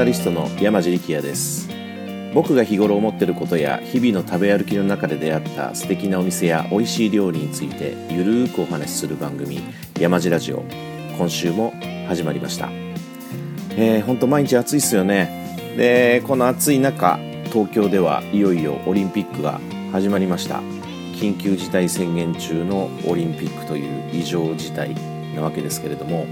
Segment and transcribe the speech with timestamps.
[0.00, 1.68] ナリストの山地力也です。
[2.32, 9.60] 僕が日頃思ってることや日々の食べ歩きの中で出会った素敵なお店や美味しい料理についてゆるーくお話しする番組
[9.98, 10.64] 山地ラジオ。
[11.18, 11.74] 今週も
[12.08, 12.70] 始まりました。
[13.76, 15.74] えー、ほんと毎日暑いっすよね。
[15.76, 17.18] でこの暑い中
[17.52, 19.60] 東京ではいよいよオリンピックが
[19.92, 20.62] 始まりました。
[21.12, 24.94] 緊急事態宣言中のオリンピックという異常事態
[25.36, 26.26] なわけですけれども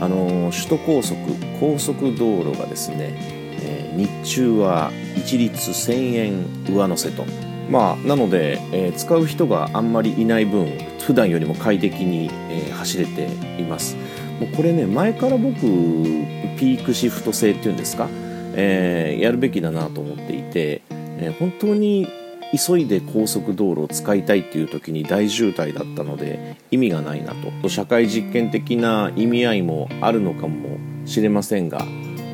[0.00, 1.16] あの首都高速
[1.60, 3.14] 高速道路がですね、
[3.62, 7.24] えー、日中は一律1000円上乗せと。
[7.70, 10.66] まあなので、えー、使う人があんまりいない分
[11.00, 13.24] 普段よりも快適に、えー、走れて
[13.60, 13.96] います。
[14.40, 18.08] もうこれね前から僕ピークシフト制っていうんですか、
[18.54, 22.08] え、やるべきだなと思っていて、え本当に
[22.56, 27.68] 急いで高速道路を使いたいっていう時に大渋滞だったので意味がないなと。
[27.68, 31.84] 社会実験的な意味合いもあるのかもしれませんが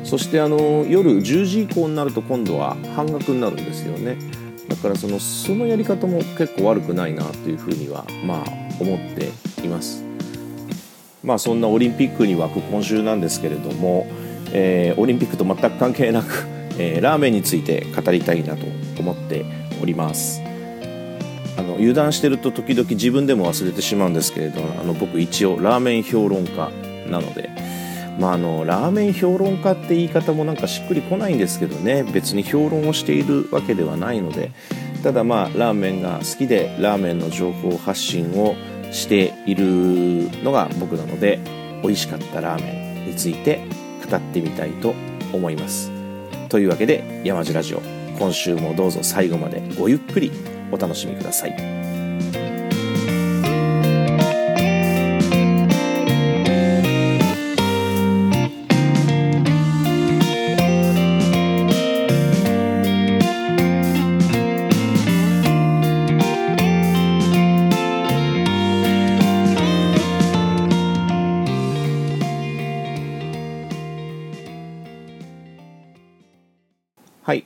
[0.03, 4.17] そしてあの夜10時以降になると今度は半額になるんですよね。
[4.69, 8.43] だからそのそのやり方も結構悪くないなというふうにはまあ
[8.79, 9.31] 思って
[9.63, 10.03] います。
[11.23, 14.05] まあそんなオリンピックに沸く今週なんですけれども、
[14.51, 16.45] えー、オリンピックと全く関係なく、
[16.77, 18.65] えー、ラーメンについて語りたいなと
[18.99, 20.41] 思っております
[21.57, 26.69] あの油断してると時々自分でも忘れてしまうんですけれどあの僕一応ラーメン評論家
[27.09, 27.49] なので、
[28.19, 34.51] まあ、あのラーメン評論家って言い方もなんかしっくりこないんですけどね別に評論をしているわけではないので
[35.03, 38.55] ただまあラーメンが好きでラーメンの情報発信を
[38.91, 39.63] している
[40.43, 41.39] のが僕なので
[41.83, 43.61] 美味しかったラーメンについて
[44.09, 44.93] 語ってみたいと
[45.33, 45.91] 思います。
[46.49, 50.31] というわけで山地ラジオ今週もどうぞ最後までごゆっくり
[50.71, 51.84] お楽しみください。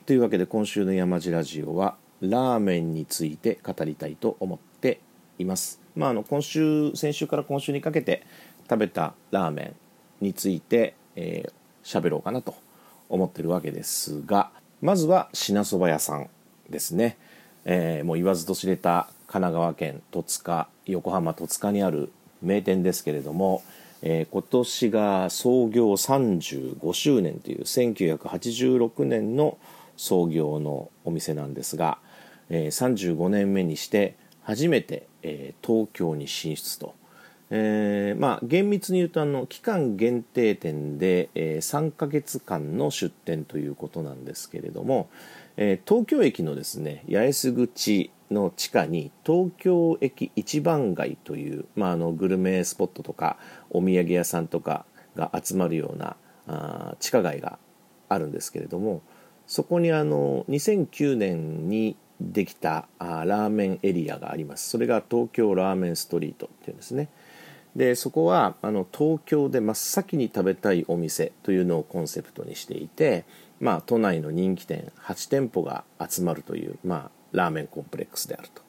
[0.10, 5.02] というわけで今週の山地ラジオはラーメンについて語りたいと思って
[5.38, 5.80] います。
[5.96, 8.26] まあ、あの今週、先週から今週にかけて
[8.68, 9.76] 食べたラーメ
[10.20, 12.56] ンについて喋、えー、ろうかなと
[13.08, 14.50] 思ってるわけですが、
[14.82, 16.28] まずは品そば屋さん
[16.72, 17.16] ですね。
[17.66, 23.62] えー、もう言わずと知れた神奈川県戸塚、横浜戸塚にある名店ですけれども、
[24.02, 29.60] えー、今年が創業35周年という1986年の
[30.00, 32.00] 創業のお店なんですが、
[32.50, 36.96] えー、35年目にして初めて、えー、東京に進出と、
[37.50, 45.10] えー、まあ厳密に言うとあの期間限定店で、えー、3ヶ月間の出店ということなんですけれども、
[45.58, 53.36] えー、東京駅のですね八重洲口の地下に東京駅一番街という、まあ、あのグルメスポットとか
[53.70, 54.86] お土産屋さんとか
[55.18, 56.16] が集まるような
[56.48, 57.60] あ地下街が
[58.08, 59.02] あるんですけれども
[59.50, 67.10] そこにあの2009年にできたラーメンエリアがありますそれが東京ラーメンストリートっていうんですね
[67.76, 73.26] でそこはあの東京で真っ先に食べたいお店というのをコンセプトにしていて、
[73.60, 78.62] まあ、都内の人気店8店舗が集まるという、まあ、ラーメンコンプレックスであると。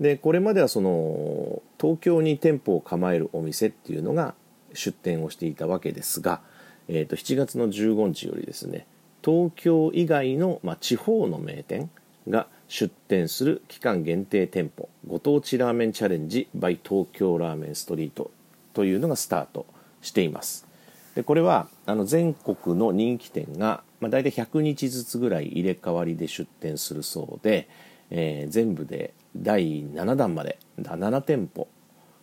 [0.00, 4.34] でこれまではその東京に店舗を構えるお店っていうのが
[4.72, 6.40] 出店をしていたわけですが、
[6.86, 8.86] えー、と7月の15日よりですね
[9.24, 11.90] 東京以外の、まあ、地方の名店
[12.28, 18.30] が出店する期間限定店舗ご当地ラーメンチャレンジ by 東京ラーメンストリート
[18.74, 19.66] というのがスタート
[20.02, 20.66] しています。
[21.14, 27.68] でこれはあの全国の人気店が、まあ、大体100日ずつぐらい入れ替わりで出店するそうで、
[28.10, 31.66] えー、全部で第7弾まで7店舗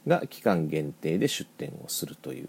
[0.08, 2.48] が期間限定で出店をするという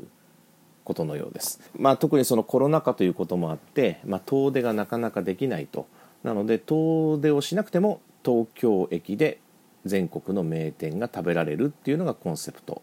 [0.87, 5.87] ことのようです、まあ、特にそのコロナ禍ということもあって、まあ、遠出がなかなかできないと。
[6.23, 9.39] なので遠出をしなくても東京駅で
[9.85, 12.83] 全国の名店が食べられるっていうのがコンセプト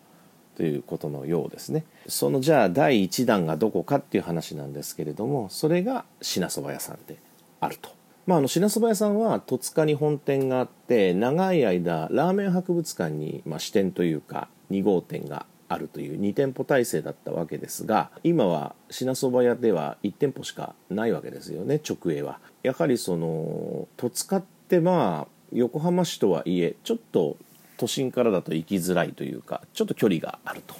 [0.55, 1.85] ということのようですね。
[2.07, 7.17] そのじゃあ第1弾がどこかっていう話なんですけれどもそれが品そば屋さんで
[7.59, 7.89] あると。
[8.25, 22.40] まあ、あの品そば屋さんは戸塚に本店があって長い間ラーメン博物館に、まあ、支店というか2号店があるという2店舗体制だったわけですが今は品そば屋では1店舗しかないわけですよね直営は。
[22.62, 27.38] やはりその戸塚ってまあ横浜市とはいえちょっと
[27.78, 30.75] 都心からだと行きづらいというかちょっと距離があると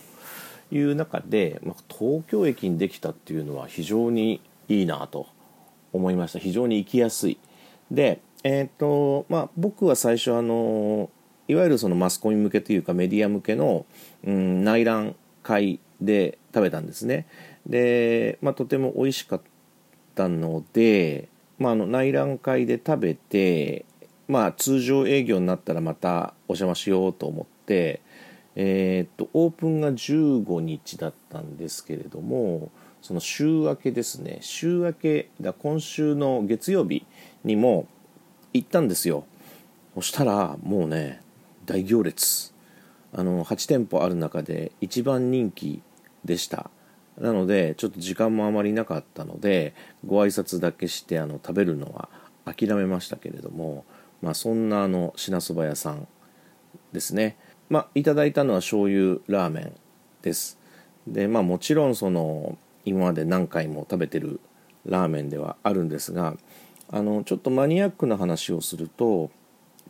[0.75, 5.28] いう中で、まあ、東京駅にできたっていうのは非常にいいなと
[5.92, 7.38] 思いました非常に行きやすい
[7.92, 11.10] でえっ、とまあ僕は最初あの
[11.48, 13.86] いわゆるそのマスコミ向けというかメディア向けの、
[14.25, 17.28] うん、内覧会で食べたんですね。
[17.66, 19.42] で、まあ、とても美味しかっ
[20.16, 21.30] たので、
[21.60, 23.86] まあ、あの内覧会で食べて、
[24.28, 28.01] まあ、通常営業になったらまたお邪魔しようと思って、
[28.56, 32.69] えー、っとオープンが15日だったんですけれども
[33.01, 34.38] その週明けですね。
[34.42, 37.06] 週明けだ今週の月曜日
[37.44, 37.88] にも
[38.54, 39.25] 行ったんですよ。
[39.95, 41.22] そしたらもうね
[41.65, 42.54] 大行列。
[43.15, 45.81] あの8店舗ある中で一番人気
[46.25, 46.69] でした。
[47.19, 49.75] なのでちょっと時間もあまりなかったので
[50.06, 52.10] ご挨拶だけしてあの食べるのは
[52.45, 53.86] 諦めましたけれども、
[54.21, 56.07] まあ、そんなあの品そば屋さん
[56.92, 57.38] ですね。
[57.69, 59.74] まあいただいたのは醤油ラーメン
[60.21, 60.57] です。
[61.07, 64.39] でまあもちろんその今まで何回も食べてる
[64.86, 66.36] ラーメンではあるんですが
[66.89, 69.31] あのちょっとマニアックな話をすると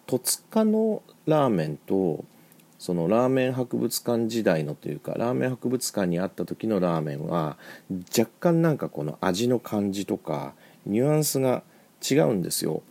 [0.08, 2.26] 戸塚のラーメンと
[2.84, 7.58] そのラーメン博物館時代のというかラーメン博物館にあった時のラーメンは
[8.18, 10.54] 若干なんかこの味の感じとか
[10.86, 11.64] ニュアンスが
[12.02, 12.82] 違うんですよ。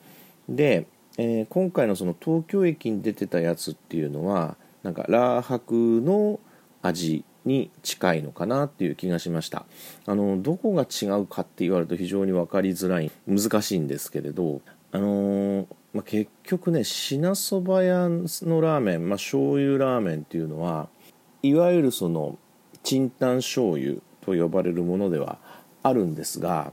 [0.49, 0.87] で、
[1.19, 6.41] えー、今回のその東京駅に出てたやつっていうのはなんかラー博の
[6.81, 9.67] 味に近いのかなっていう気がしました。
[10.07, 13.11] あのどこが違うかって言われると非常に分かりづらい。
[13.29, 14.63] 難しいんですけれど。
[14.91, 20.89] あのーまあ、結局ね品そば屋のラーメン、まあ、醤油ラーメンっていうのは
[21.43, 22.39] いわゆるその
[22.83, 25.39] チンタン醤油と呼ばれるものでは
[25.83, 26.73] あるんですが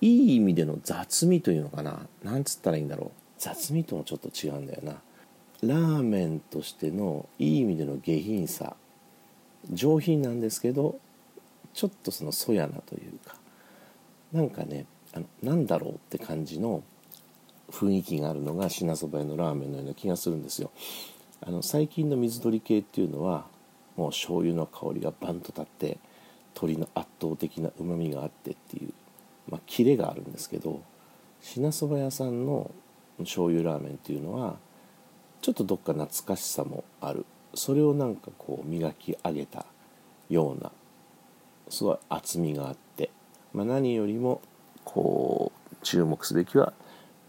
[0.00, 2.06] いい意味での雑味というのかな。
[2.22, 3.10] なんつったらいいんだろう。
[3.38, 4.96] 雑味ともちょっと違うんだよな。
[5.62, 8.76] ラーメンとしてのいい意味での下品さ。
[9.70, 10.98] 上品なんですけど
[11.74, 13.36] ちょっとそのそやなというか。
[14.32, 16.82] なんかねあのなんだろうって感じの
[17.70, 20.70] 雰囲気があるのが品そば屋のラーメンのような気がするんですよ。
[21.40, 23.46] あの最近の水鳥系っていうのは
[23.96, 25.98] もう醤油の香りがバンと立って
[26.54, 28.92] 鶏の圧倒的なうまみがあってっていう、
[29.48, 30.82] まあ、キレがあるんですけど
[31.40, 32.70] 品そば屋さんの
[33.18, 34.56] 醤油ラーメンっていうのは
[35.40, 37.24] ちょっとどっか懐かしさもある。
[37.54, 39.64] それをなんかこう磨き上げた
[40.28, 40.70] ような
[41.68, 43.10] すごい厚みがあって、
[43.52, 44.40] まあ、何よりも
[44.84, 46.72] こう注目すべきは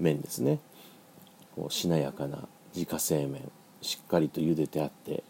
[0.01, 0.59] 麺ですね。
[1.55, 3.51] こうしなやかな自家製麺
[3.81, 5.23] しっかりと茹でてあって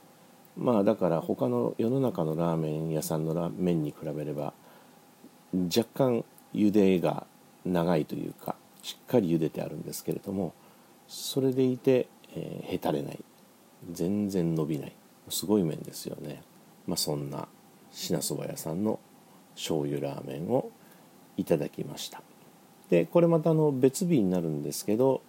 [0.58, 4.54] まあだから他の世の中のラーメン屋さんのラ麺に比べれば
[5.54, 7.26] 若干茹でが
[7.66, 10.54] 長いというかしっかり茹でてあるんですけれども
[11.08, 13.20] それでいて、えー、へたれない。
[13.92, 14.94] 全然伸びない。
[15.30, 16.42] すごい麺ですよね。
[16.88, 17.50] まあそんな
[17.92, 19.00] 品そば屋さんの
[19.56, 20.72] 醤油ラーメンを
[21.36, 22.24] いただきました。
[22.92, 25.22] でこれまたあの別日になるんですけど、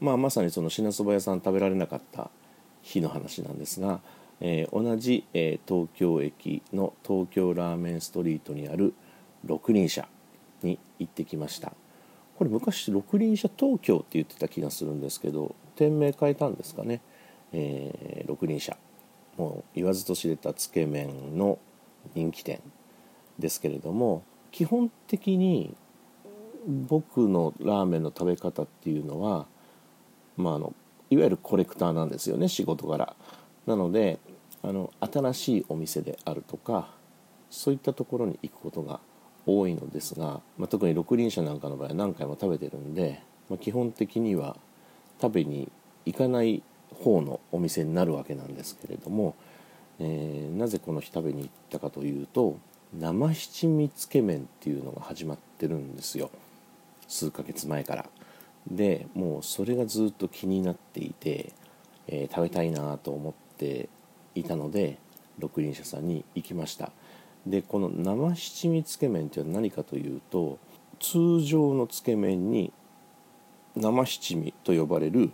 [0.00, 2.30] まあ、まさにその品そば屋さん食べられなかった
[2.80, 4.00] 日の話なんですが、
[4.40, 8.94] えー、同じ、えー、東京駅の東京ラーメンストリートにある
[9.44, 10.08] 六輪車
[10.62, 11.72] に行ってきました。
[12.38, 17.00] これ昔六輪車東京って言ってた気がするんですけど店名変えたんですかね、
[17.52, 18.76] えー、六輪車。
[19.36, 21.58] もう言わずと知れたつけ麺の
[22.14, 22.60] 人気店
[23.40, 25.74] ですけれども基本的に
[26.66, 29.46] 僕のラーメンの食べ方っていうのは、
[30.36, 30.74] まあ、あの
[31.10, 33.14] いわゆるコレクターなんですよね仕事柄
[33.66, 34.18] なので
[34.62, 36.88] あの新しいお店であるとか
[37.50, 39.00] そういったところに行くことが
[39.46, 44.56] 多いのですが、まあ、特に六輪車なんかの場合は何回も食べてるんで、まあ、基本的には
[45.22, 45.70] 食べに
[46.04, 49.36] 行かない方のお店になるわけなんですけれども、
[50.00, 52.58] えー、なぜこの日食べに行ったかというと
[52.98, 56.30] 生七味つけ麺っていうのが始まってるんですよ。
[57.08, 58.06] 数ヶ月前から。
[58.70, 61.52] でもうそれがずっと気になっていて、
[62.08, 63.88] えー、食べたいなと思って
[64.34, 64.98] いたので
[65.38, 66.90] 六輪車さんに行きました。
[67.46, 70.58] でこの生七味つけ麺っていうのは何かというと
[70.98, 72.72] 通常のつけ麺に
[73.76, 75.30] 生七味と呼ばれる、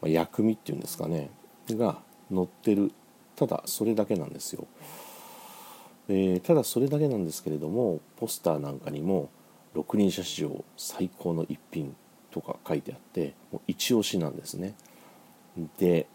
[0.00, 1.30] まあ、薬味っていうんですかね
[1.70, 1.98] が
[2.30, 2.92] 乗ってる。
[3.34, 4.66] ただそれだけなんですよ、
[6.08, 9.30] えー、ただそれだけなんですけれどもポスターなんかにも
[9.74, 11.94] 六輪車史上最高の一品
[12.30, 14.74] とか書いてあってもう一押しなんですね。
[15.78, 16.06] で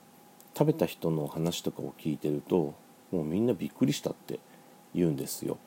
[0.58, 2.74] 食べた人の話とかを聞いてると
[3.12, 4.40] もうみんなびっくりしたって
[4.94, 5.58] 言うんですよ。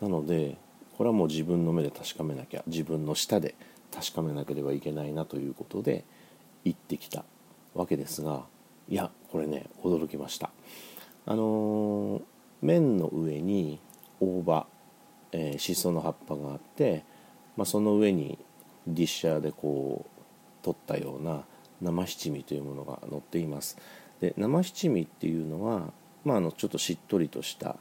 [0.00, 0.56] なので
[0.96, 3.54] これはもう自分の目で確かめなきゃ自分の舌で
[3.92, 6.04] 確かめなければいけないなということで
[6.64, 7.24] 行ってきた
[7.74, 8.44] わけですが
[8.88, 10.50] いやこれね驚きました。
[11.26, 12.22] あのー、
[12.62, 13.78] 麺の上に
[14.20, 14.66] 大葉、
[15.32, 17.04] えー、しその葉っぱがあって
[17.60, 18.38] まあ、その上に
[18.86, 21.44] ディッシャーでこう取ったような
[21.82, 23.76] 生七味というものが載っています。
[24.18, 25.92] で生七味っていうのは、
[26.24, 27.76] まあ、あのちょっとしっとりとした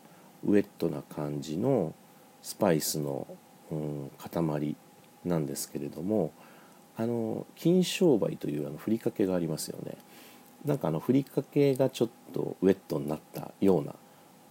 [0.45, 1.93] ウェットな感じの
[2.41, 3.25] スパイスの、
[3.71, 4.75] うん、塊
[5.23, 6.33] なんですけれども
[6.97, 9.95] あの金商売というあのふりかけがありますよね。
[10.65, 13.95] なんかあのふりかけがちょっとウェットになったような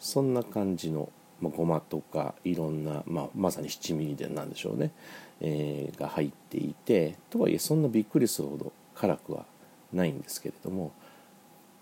[0.00, 4.92] そんな感じの、まあ、ごまとかいろんな、まあ、まさに七味でなんでしょうね、
[5.40, 9.44] えー、が入っていてとはいえそんなびっくりするほど辛くは
[9.92, 10.92] ないんですけれども、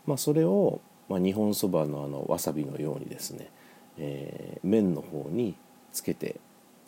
[0.07, 3.51] まあ、それを、まあ、日本そばのあのわさびのようにですね、
[3.99, 5.57] えー、麺の方に
[5.93, 6.37] つけて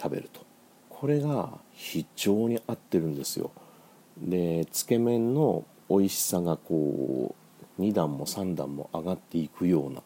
[0.00, 0.46] 食べると。
[0.90, 3.52] これが非常に合ってるんですよ。
[4.20, 7.34] でつけ麺の美味しさがこ
[7.78, 10.02] う2段も3段も上がっていくような、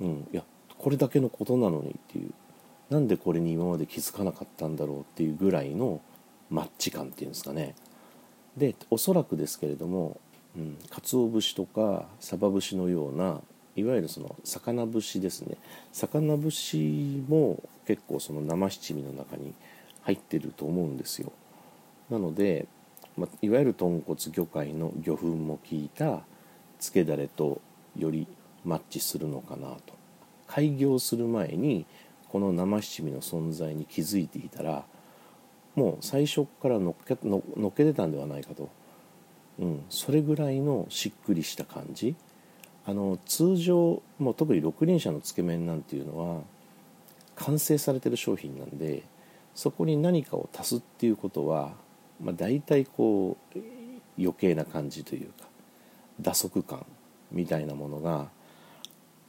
[0.00, 0.42] うん、いや
[0.80, 2.32] これだけのことなのにっていう。
[2.88, 6.00] なんでこれに今まで気づかなかったんだろうっていうぐらいの
[6.48, 7.74] マッチ感っていうんですかね。
[8.56, 10.18] でおそらくですけれども、
[10.56, 13.40] うん、鰹節とかサバ節のような
[13.76, 15.56] いわゆるその魚節ですね。
[15.92, 19.54] 魚節も結構その生七味の中に
[20.02, 21.30] 入ってると思うんですよ。
[22.08, 22.66] なので、
[23.16, 26.22] まいわゆる豚骨魚介の魚粉も効いた
[26.78, 27.60] つけだれと
[27.96, 28.26] より
[28.64, 29.99] マッチするのかなと。
[30.50, 31.86] 開業する前に
[32.28, 34.84] この生七味の存在に気づいていたら
[35.76, 37.38] もう最初からのっけの
[37.68, 38.68] っけてたんではないかと、
[39.60, 42.16] うん、それぐらいのしっくりした感じ。
[42.86, 46.42] あの通常もう特に六輪車のつけ麺なんていうのは
[47.36, 49.04] 完成されてる商品なんで
[49.54, 51.72] そこに何かを足すっていうことは、
[52.20, 53.58] まあ、大体こう
[54.18, 55.46] 余計な感じというか
[56.20, 56.84] 打足感
[57.30, 58.28] みたいなものが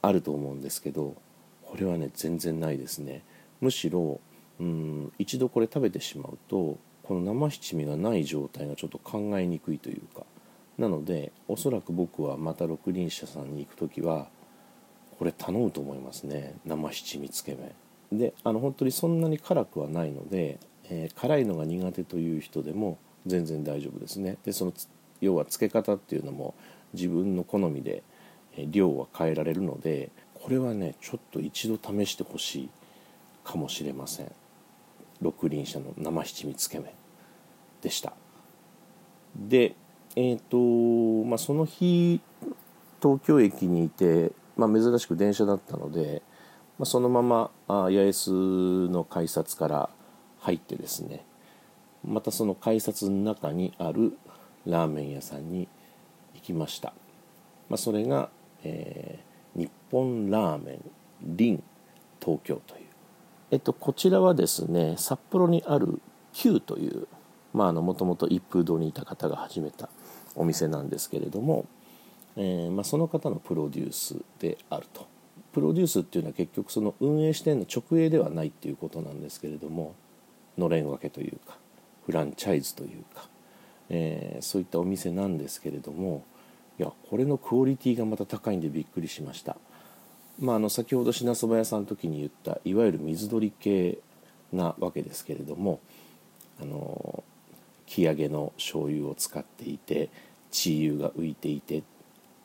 [0.01, 1.15] あると思うんですけど
[1.63, 3.23] これはね全然ないですね。
[3.59, 4.19] むしろ
[4.59, 10.25] うん一度これ食べてしまうとこの生七味がない状態がちょっと考えにくいというか。
[10.77, 14.29] なのでおそらく僕はまた六輪車さんに行く時は
[15.19, 16.55] これ頼むと思いますね。
[16.65, 18.19] 生七味つけ麺。
[18.19, 24.37] であの本当にそんなに辛くはないので、えー、辛いのが苦手という人でも全然大丈夫ですね。
[24.43, 24.73] でその
[25.21, 26.55] 要は漬け方っていうのも
[26.93, 28.03] 自分の好みで
[28.57, 32.69] 量は変えられるのでこれはねちょっと一度試してほしい
[33.43, 34.31] かもしれません。
[35.21, 36.91] 六輪車の生七味つけ麺
[37.81, 38.13] でした。
[39.35, 39.75] で
[40.15, 42.21] えっ、ー、とまあその日
[43.01, 46.21] 東京駅にいて、まあ、珍しく電車だったので、
[46.77, 48.31] まあ、そのままあ八重洲
[48.89, 49.89] の改札から
[50.39, 51.23] 入ってですね
[52.03, 54.17] またその改札の中にある
[54.65, 55.67] ラーメン屋さんに
[56.35, 56.93] 行きました、
[57.69, 58.29] まあ、それが、
[58.63, 60.79] えー、日本ラーメン
[61.23, 61.63] リン
[62.19, 62.81] 東京という。
[63.51, 65.99] えっと、こちらはですね札幌にある
[66.33, 67.07] Q という
[67.53, 69.89] もともと一風堂にいた方が始めた
[70.35, 71.65] お店なんですけれども、
[72.37, 75.05] えー、まあ、その方のプロデュースであると。
[75.51, 79.95] プロデュースっていうのは結局その運営してるの直営ではないっていうことなんですけれども
[80.57, 81.57] のれん分けというか
[82.05, 83.27] フランチャイズというか、
[83.89, 86.23] えー、そういったお店なんですけれども
[86.79, 89.57] いやこれのクオリティがまた高いんでびっくりしました。
[90.39, 93.99] まあ、あの先ほど品そば屋さんの時に言ったいわゆる水鳥系
[94.51, 95.79] なわけですけれども
[96.59, 97.23] あの
[97.85, 100.09] 木揚げの醤油を使っていて
[100.49, 101.83] チー油が浮いていて、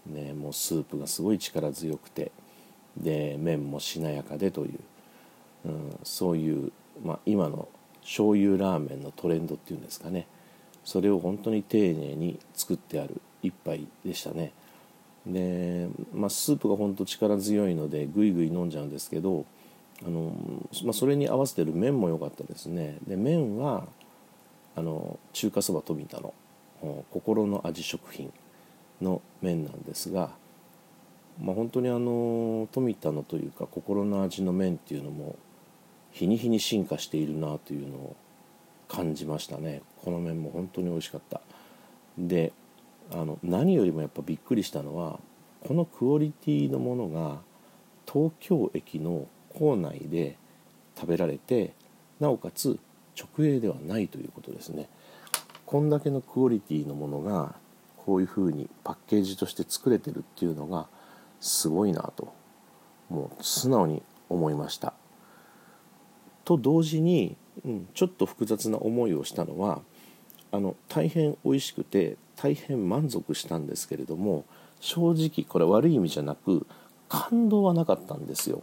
[0.07, 2.33] ね、もうスープがすごい力強くて
[2.97, 4.79] で麺もしなやかでという、
[5.67, 6.73] うん、そういう、
[7.05, 7.69] まあ、今の
[8.03, 10.27] 醤油ラーメンのトレンドっていうんですかね
[10.85, 14.53] それを本当に丁寧に作ってある一杯でしたね。
[15.27, 19.45] で、まあ、スープが本当力強いのでぐいぐい飲んじゃうんですけど
[20.07, 20.33] あの、
[20.85, 22.99] まあ、それに合わせてる麺も良かったですね。
[23.07, 23.87] で麺は
[24.77, 26.35] あの中華そば富田の
[27.11, 28.33] 心の味食品
[29.01, 30.31] の麺なんですが、
[31.41, 35.37] まあ、本当にあの富田のというか心の味の麺っていうのも
[36.13, 38.17] 日に日に進化しているなというのを
[38.89, 39.83] 感じましたね。
[40.05, 41.41] この麺も本当に美味しかった。
[42.17, 42.53] で
[43.13, 45.19] あの何よりもやっぱびっくりしたのは
[45.67, 47.39] このクオリティのものが
[48.11, 50.37] 東京駅の構内で
[50.97, 51.75] 食べられて
[52.21, 52.79] なおかつ
[53.17, 54.89] 直営ではないということですね。
[55.65, 57.57] こんだけのクオリティのものが
[57.97, 60.87] こういうふうにパッケージとして作れてるっていうのが
[61.41, 62.33] すごいなと
[63.09, 64.95] もう素直に思いました。
[66.45, 69.81] と同時に、うん、ちょっと複雑な思いをしたのは
[70.53, 74.45] あの大変美味しくて大変満足したんですけれども
[74.81, 76.67] 正直これ悪い意味じゃなく
[77.09, 78.63] 感動はなかったんですよ。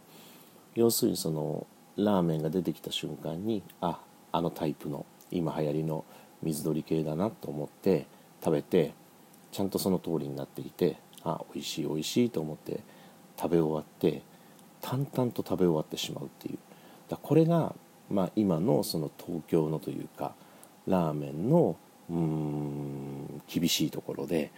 [0.76, 4.00] 要するにそのラーメンが出てきた瞬間にあ
[4.32, 6.06] あのタイプの今流行りの
[6.42, 8.08] 水鳥系だなと思って
[8.44, 8.94] 食べて
[9.52, 12.82] ちゃんとその通りになっていてあ美味しい美味しいと思って
[13.40, 14.24] 食べ終わって
[14.82, 16.58] 淡々と食べ終わってしまうっていう。
[17.10, 17.76] だこれが、
[18.10, 20.34] まあ、今のその東京のというか
[20.88, 21.78] ラーメンの
[22.10, 24.52] うん厳しいところで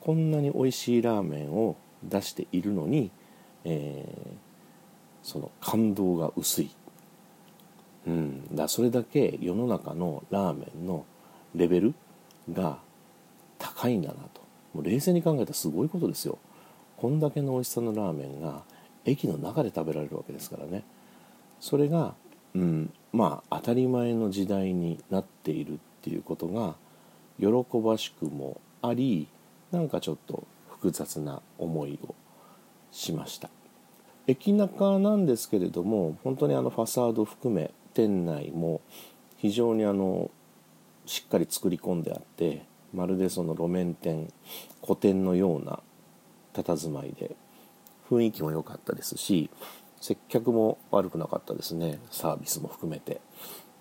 [0.00, 3.10] こんなに美味しいラーメンを出しているのに、
[3.64, 4.30] えー、
[5.22, 6.70] その感動が薄い、
[8.06, 11.04] うん、だそれだけ世の中のラーメンの
[11.54, 11.94] レベル
[12.52, 12.78] が
[13.58, 14.40] 高いんだなと。
[14.72, 16.38] もう冷静に考えたらすごいことですよ。
[16.96, 18.62] こんだけの美味しさのラーメンが
[19.04, 20.84] 駅の中で食べられるわけですからね。
[21.60, 22.14] それが、
[22.54, 26.76] うん、まあ当たり前の時代になっているっていうことが
[27.40, 29.28] 喜ばしくもあり
[29.70, 32.14] なんかちょっと複雑な思いを
[32.90, 33.50] しました。
[34.26, 38.80] 駅中なんですけれども本当にあのファサード含め店内も
[39.36, 40.30] 非常にあの
[41.06, 44.32] しっかり作り込んであってまるでその路面店
[44.82, 45.80] 古典のような
[46.52, 47.34] 佇まいで
[48.08, 49.50] 雰囲気も良かったですし
[50.00, 53.20] 接客も悪くなかったですねサービスも含めて。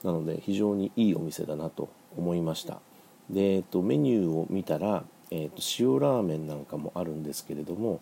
[0.04, 2.82] なので非常にいいお店だなと思いました。
[3.30, 8.02] で、えっと、メニューを見たら、えっと、塩ラーメンなんかもあるんですけれども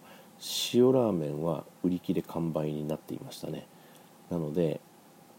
[0.73, 3.67] 塩ラーメンは売り切れ完売になっていましたね。
[4.29, 4.79] なので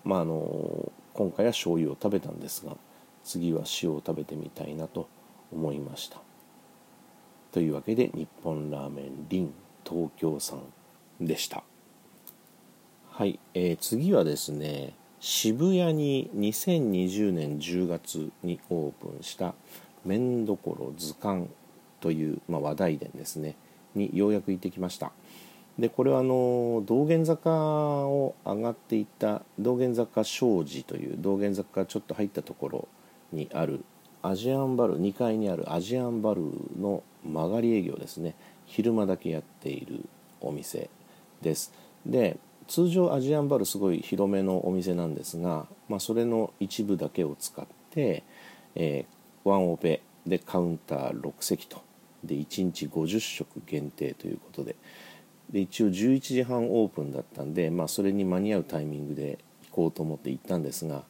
[0.04, 2.76] まああの今回は醤油を食べたんですが
[3.24, 5.08] 次は塩を食べてみたいなと
[5.52, 6.20] 思いました。
[7.52, 9.54] というわけで日本ラーメンリン
[9.84, 10.56] 東京さ
[11.20, 11.62] んでした。
[13.10, 19.54] はい、えー、次はですね渋谷に2020年10月にオープンした
[20.04, 21.48] 麺どころ図鑑
[22.00, 23.56] という、まあ、話題店ですね。
[23.94, 25.12] にようやく行ってきました。
[25.78, 32.88] でこれはあの道玄坂を上がっていった道玄坂商事という道玄坂ちょっと入ったところ
[33.32, 33.84] にある
[34.22, 36.42] アジアンバル2階にあるアジアンバル
[36.76, 38.34] の曲がり営業ですね。
[38.66, 40.04] 昼間だけやっている
[40.40, 40.90] お店
[41.42, 41.72] です。
[42.04, 48.22] で通常アジアンバルすごい広めのお店なんですが、まあ、それの一部だけを使って、
[48.74, 51.82] えー、ワンオペでカウンター6席と
[52.22, 54.76] で1日50食限定ということで
[55.50, 59.38] で一応11時半オープンだったんで、まあ、それに間に合うタイミングで
[59.70, 61.04] 行こうと思って行ったんですが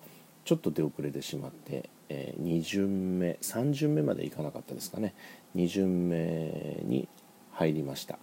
[0.45, 5.15] ちょっと出遅れてしまって、えー、2巡目3巡目まで行かなかったですかね。
[5.57, 7.09] 2巡目に
[7.53, 8.19] 入りました。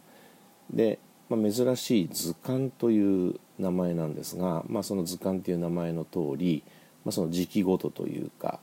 [0.73, 0.97] で
[1.29, 6.63] まあ、珍しい図鑑という名前なんですが、まあ、その図鑑という名前の通り、
[7.03, 8.59] まあ、その時期ごとというか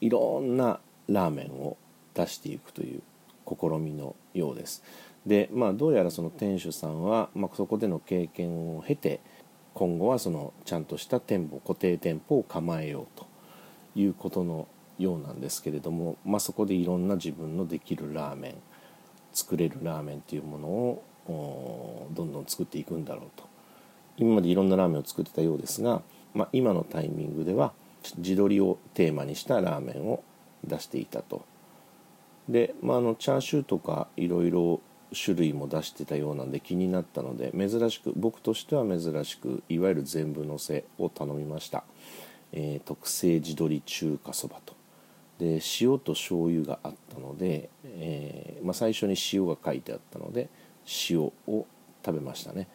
[0.00, 1.76] いろんなラーメンを
[2.14, 3.02] 出していくという
[3.46, 4.82] 試みのようです。
[5.26, 9.20] で、まあ、どうやらその店主さんは、まあ、そこでの経験を経て
[9.74, 13.26] 今後はそのちゃんとした店舗固定店舗を構えようと
[13.94, 18.54] いうことのようなんですけれども、まあ、そこでいろんな自分のできるラーメン
[19.36, 23.44] 作れるラーメンっていうものをどんどん作っていくんだろうと。
[24.16, 26.00] 今までいろんなラーメンを作ってたようですが、
[26.34, 27.72] まあ、今のタイミングでは
[28.02, 30.22] 地鶏をテーマにしたラーメンを
[30.64, 31.44] 出していたと。
[32.48, 34.80] で、まあ、のチャーシューとかいろいろ
[35.14, 41.84] 種類も出してたようなんで気になったので珍しく僕としては珍しくいわゆる全部のせを頼みました、
[42.52, 44.75] えー、特製地鶏中華そばと。
[45.38, 50.48] で塩と醤油があったので、えー、まあ、最初に塩が書いてあったので
[51.10, 51.66] 塩を食
[52.12, 52.68] べましたね。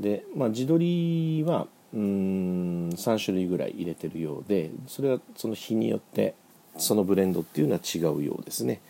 [0.00, 6.34] で、まあ、地鶏はうん3種類ぐらい入れてるようでそれはその日によって
[6.78, 8.80] そのブレンドっていうのは違うようですね。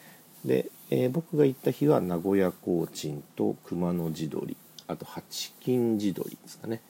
[0.45, 4.57] で、えー、僕が行った日は名古屋コーチンと熊野地鶏
[4.87, 6.81] あと八金地鶏ですかね。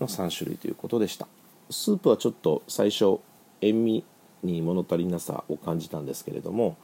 [0.00, 1.26] の3種類ということでした。
[1.70, 3.18] スープはちょっと最初
[3.60, 4.04] 塩味
[4.46, 6.76] に物足りなさを感じたんですけれども、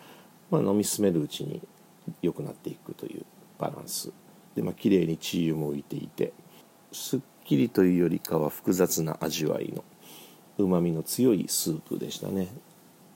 [0.50, 1.62] まあ、飲み進めるうちに
[2.20, 3.24] 良くなっていくという
[3.58, 4.12] バランス。
[4.54, 6.32] で、まあ綺麗にチー油も浮いていて
[6.92, 9.84] すっきりというよりかは複雑な味わいの
[10.58, 12.48] うまみの強いスープでしたね。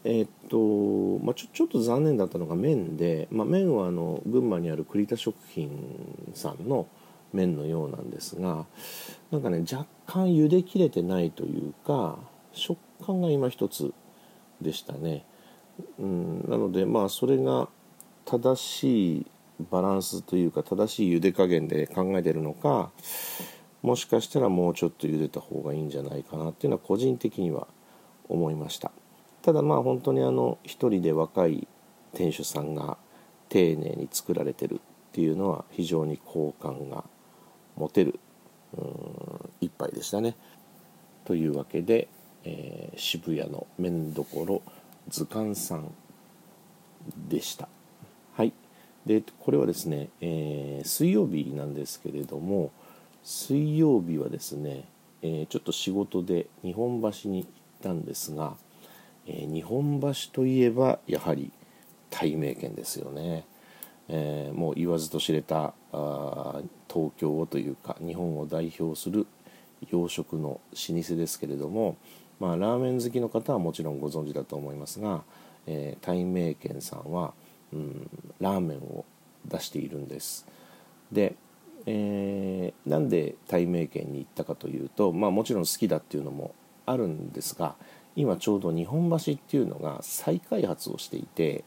[0.05, 5.69] えー、っと、まあ、ちょちょっと残念だったのが麺で、まあ、麺はあの群馬にある栗田食品
[6.33, 6.87] さんの
[7.33, 8.67] 麺のようなんですが
[9.33, 12.19] なんかね若干茹で切れてないというか
[12.53, 13.93] 食感が今一つ
[14.61, 15.25] でしたね。
[15.99, 17.69] うん、なのでまあそれが
[18.25, 19.27] 正しい
[19.71, 22.91] バランスというか正しい茹で加減で考えてるのか
[23.83, 27.67] もしかしたらもうちょっと茹でた方がいいんじゃないかなっていうのは個人的には
[28.29, 28.91] 思いました
[29.43, 31.69] ただまあ本当にあの一人で若い
[32.15, 32.99] 店主さんが
[33.49, 34.79] 丁寧に作られてるっ
[35.13, 37.05] ていうのは非常に好感が
[37.77, 38.19] 持てる
[39.61, 40.37] 一杯でしたね
[41.25, 42.09] というわけで
[42.49, 44.63] えー、渋谷の麺どころ
[45.09, 45.93] 図鑑さん
[47.29, 47.69] でした。
[48.35, 48.53] はい。
[49.05, 52.73] でこれはですね、えー、水曜日なんですけれども
[53.23, 54.85] 水曜日はですね、
[55.23, 57.51] えー、ちょっと仕事で日本橋に行っ
[57.83, 58.55] たんですが、
[59.27, 61.51] え日本橋といえばやはり
[62.11, 63.45] 対名県ですよね、
[64.09, 69.27] えもう言わずと知れたあ東京をというか日本を代表する
[69.91, 71.97] 洋食の老舗ですけれども、
[72.39, 75.23] まあ、ラーメン好きの方はもちろんご存知だと思いますが、
[75.67, 77.33] えー、大名軒さんは、
[77.73, 79.05] うん、ラーメンを
[79.47, 80.47] 出しているんです。
[81.11, 81.35] で、
[81.87, 87.77] えー、なんで大名軒に行ったかというと、まあ、もちろん好きだっていうのもあるんですが
[88.17, 91.65] 今ちょうど日本橋っていうのが再開発をしていて、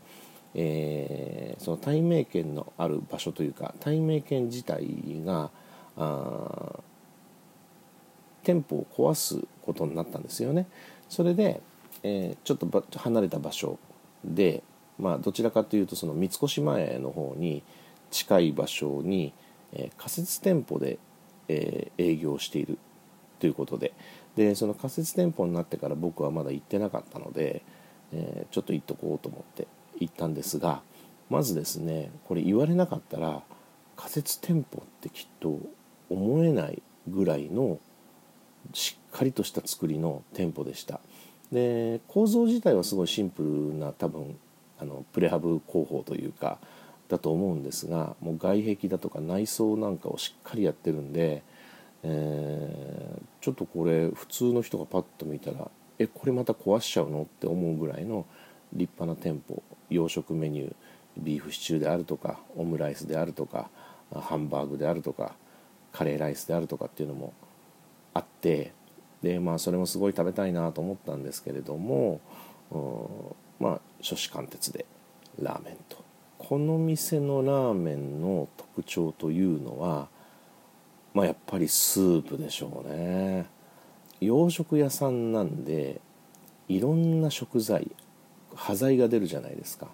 [0.56, 5.52] えー、その大名軒のある場所というか大名軒自体が
[5.98, 6.80] あ
[8.44, 10.68] 店舗を壊すことになったんですよね。
[11.10, 11.62] それで、
[12.04, 13.80] えー、ちょっと離れた場所
[14.24, 14.64] で、
[14.98, 17.64] まあ、どちらかというとその三越前の方に
[18.12, 19.34] 近い場所に、
[19.74, 21.00] えー、仮設店舗で、
[21.48, 22.78] えー、営業している
[23.40, 23.94] ということで
[24.36, 27.62] でその仮設店舗になってから僕はまだ行ってなかったので、
[28.14, 29.68] えちょっと行っとこうと思って
[30.00, 30.82] 行ったんですが
[31.30, 33.42] まずですねこれ言われなかったら
[33.96, 35.60] 仮設店舗ってきっと
[36.10, 37.80] 思えないぐらいの
[38.74, 41.00] しっかりとした作りの店舗でした。
[41.52, 44.38] で構造自体はすごいシンプルな多分
[44.78, 46.60] あのプレハブ工法というか
[47.08, 51.42] だと思うんですがもう外壁だとか内装なんかをしっかりやってるんで、
[52.04, 58.26] えー、ちょっとこれ普通の人がパッと見たらえこれまた壊しちゃうのって思うぐらいの
[58.74, 60.76] 立派な店舗洋食メニュー
[61.18, 63.70] ビーフシチューであるとかオムライスであるとか
[64.14, 65.36] ハンバーグであるとか
[65.92, 67.34] カレーライスであるとかっていうのも
[68.14, 68.74] あって
[69.22, 72.22] でまあそれもすごい食べたいなと思ったんですけれども
[73.60, 74.86] まあ初子貫徹で
[75.42, 75.98] ラーメンと。
[76.38, 80.08] この店のラーメンの特徴というのは
[81.14, 83.46] まあやっぱりスープでしょうね。
[84.22, 86.02] 洋食屋さんなんで
[86.68, 87.92] いろんな食材
[88.56, 89.88] 端材が出るじゃないですか、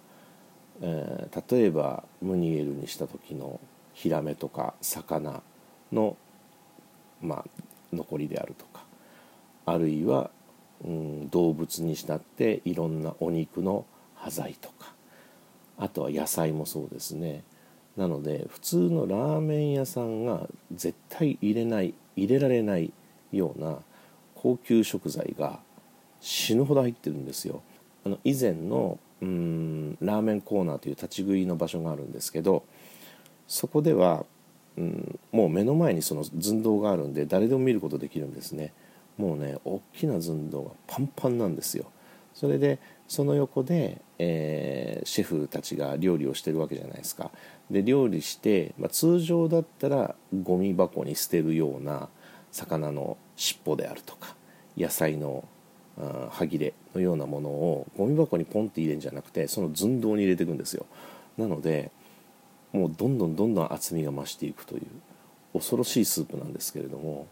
[0.82, 3.60] えー、例えばムニエルにした時の
[3.93, 5.41] ヒラメとか魚
[5.91, 6.17] の
[7.21, 7.45] まあ
[7.93, 8.84] 残りであるとか
[9.65, 10.30] あるいは、
[10.84, 14.93] うん、動物にしたっていろんなお肉の端材とか
[15.78, 17.43] あとは野菜もそうですね。
[17.98, 22.91] なので普通のラーメン屋さんが絶対入れない入れられない
[23.32, 23.78] ような
[24.36, 25.60] 高級食材が
[26.19, 27.62] 死ぬほど入ってるんですよ。
[28.06, 32.63] あの以前のうんラーメンコーナーという立ち食いの場所があるんですけど
[33.48, 34.26] そこでは
[34.78, 38.74] うん、もう目の前にその寸胴があるんで誰でも見ることできるんですね。
[39.18, 41.86] もうね大きな寸胴がパンパンなんですよ。
[42.34, 47.32] それでその横で、えー、シェフたちが料理をしてるわけじゃないですか。
[47.72, 52.10] で料理して、まあ、通常だったらゴミ箱に捨てるような
[52.52, 54.36] 魚の尻尾であるとか
[54.78, 55.46] 野菜の
[56.32, 60.86] 歯切れのようなものをゴミ箱にポンって入れるんじゃなくてその寸胴に入れていくんですよ。
[61.38, 61.92] なので
[62.76, 64.82] もうどんどんどんどん厚みが増していくという
[65.54, 67.28] 恐ろしいスープなんですけれども、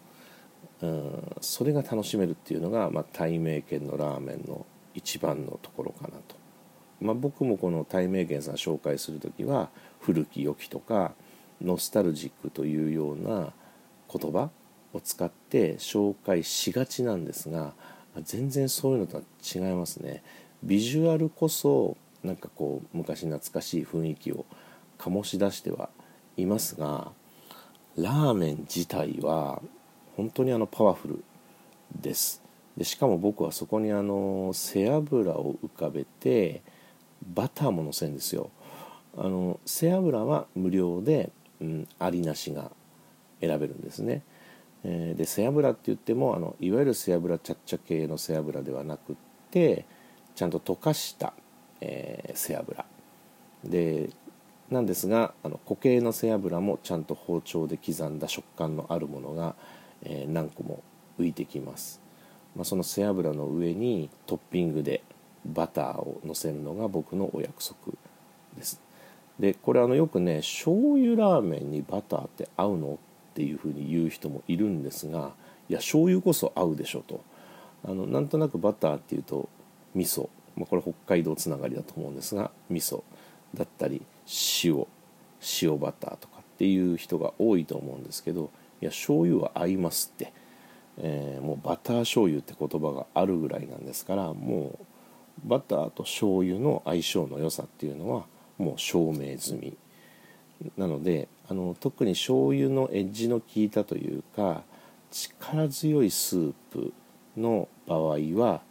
[0.82, 6.36] うん、それが楽しめるっていうのが、まあ、大名軒のラーメンの一番のところかなと、
[7.02, 11.12] まあ、僕もこの大名軒さん紹介する時は古き良きとか
[11.62, 13.52] ノスタルジックというような
[14.12, 14.50] 言葉
[14.94, 17.74] を使って紹介しがちなんですが
[18.24, 20.24] 全然そういうのとは違いますね。
[20.62, 24.46] ビジュアルこそなんかこう昔懐かしい雰囲気を
[25.04, 25.90] 醸し出しては
[26.38, 27.12] いますが
[27.98, 29.62] ラーメン自体は
[30.16, 31.24] 本当にあのパワフル
[32.00, 32.42] です。
[32.78, 36.64] でしかも僕はそこにあの背脂を浮かべて
[37.36, 38.50] バターものせんですよ。
[39.16, 42.72] あの背脂は無料で、うん、ありなしが
[43.42, 44.24] 選べるんですね、
[44.84, 49.16] えー、で背脂って言ってもあのいわゆる背脂ちゃっちゃ系の背脂ではなくっ
[49.52, 49.86] て
[50.34, 51.34] ちゃんと溶かした、
[51.80, 52.86] えー、背脂。
[53.64, 54.10] で
[54.74, 59.56] なんですがあの固形の背脂もちゃんと包丁で刻んだ食感のあるものが、
[60.04, 60.84] えー、何個も
[61.20, 62.02] 浮いてきます、
[62.56, 65.04] まあ、その背脂の上にトッピングで
[65.46, 67.94] バターをのせるのが僕のお約束
[68.56, 68.82] です。
[69.40, 73.00] でこれあのよくね醤油ラーメンにバターって合うの
[73.32, 75.32] っていうふうに言う人もいるんですが
[75.70, 77.22] いや醤油こそ合うでしょと。
[77.86, 79.50] あのなんとなくバターっていうと
[79.94, 83.04] 味噌、まあ、これ北海道つながりだと思うんですが味噌
[83.54, 84.02] だったり
[84.64, 84.86] 塩
[85.62, 90.34] 塩バターとかっていう人が多いと思うんですけどいや醤油は合いますって。
[90.98, 94.80] えー、もうバター醤油って言葉があるぐらいなんですからも
[95.44, 98.26] うバターと醤油の相性の良さっていうのは
[98.58, 99.78] もう証明済み。
[100.78, 104.64] なのであの特に醤油のエッジの効いたというか
[105.12, 106.94] 力強いスープ
[107.36, 108.62] の場合は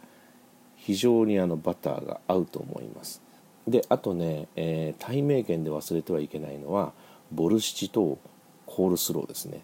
[0.75, 3.21] 非常にあのバターが合うと思います。
[3.67, 6.93] であとね、えー、対名圏で忘れてはいけないのは
[7.31, 8.19] ボルシチと
[8.65, 9.61] コールスローですね。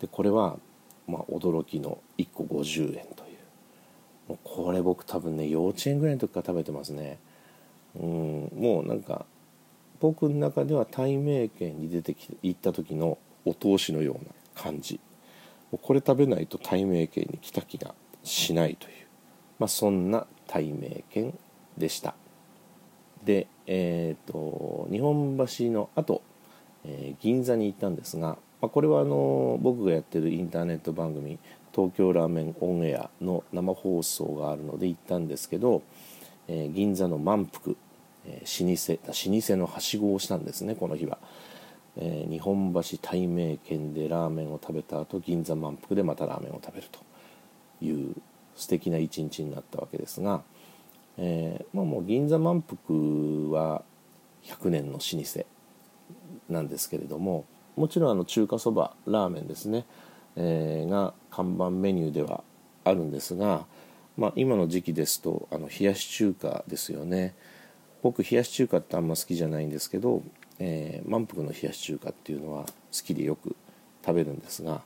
[0.00, 0.56] でこれは、
[1.06, 3.38] まあ、驚きの1個50円という。
[4.28, 7.18] もうこれ僕多分ね幼稚園ぐらいの時から食べてますね。
[7.94, 9.26] うんもうなんか
[10.00, 14.98] 僕の中では対名圏に出てき行った時のお通しのような感じ。
[15.70, 19.06] これ食べないと対名圏に来た気がしないという、
[19.58, 21.36] まあ、そんな対名圏
[21.78, 22.14] でした。
[23.24, 26.22] でえっ、ー、と日本橋の後、
[26.84, 31.38] えー、銀座に行ったんですが、まあ、これはあの僕がやってるインターネット番組
[31.74, 35.82] 「東京ラーメンオンエア」の生放送があるので行ったんですけど、
[36.48, 37.76] えー、銀座の満腹、
[38.26, 41.18] えー、老舗老舗のはしごをしたんですねこの日は。
[41.96, 47.00] えー、日本橋対名県でラーメンを食べた後銀座満腹でまたラーメンを食べると
[47.84, 48.14] いう
[48.56, 50.42] 素敵な一日になったわけですが、
[51.24, 52.98] えー、まあ、もう銀座満腹
[53.50, 53.82] は
[54.44, 55.46] 100年の老舗
[56.48, 57.44] なんですけれども
[57.76, 59.86] もちろんあの中華そばラーメンですね、
[60.36, 62.42] えー、が看板メニューでは
[62.84, 63.66] あるんですが、
[64.16, 67.34] まあ、今の時期ですとあの冷やし中華ですよね。
[68.02, 70.22] 僕冷やし中華ってあんま好きじゃないんですけど
[70.64, 72.72] えー、満腹の冷やし中華っていうのは好
[73.04, 73.56] きでよく
[74.04, 74.82] 食べるんですが、